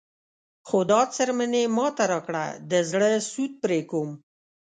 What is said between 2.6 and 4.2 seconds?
د زړه سود پرې کوم.